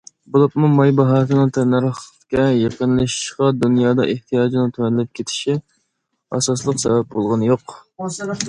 بولۇپمۇ 0.35 0.67
ماي 0.77 0.93
باھاسىنىڭ 0.99 1.51
تەننەرخكە 1.57 2.45
يېقىنلىشىشىغا 2.61 3.51
دۇنيادا 3.65 4.07
ئېھتىياجنىڭ 4.15 4.73
تۆۋەنلەپ 4.79 5.13
كېتىشى 5.21 5.57
ئاساسلىق 5.59 6.83
سەۋەب 6.87 7.15
بولغىنى 7.17 7.53
يوق. 7.55 7.81